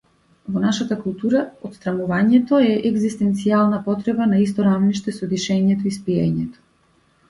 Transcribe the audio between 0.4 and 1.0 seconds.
Во нашата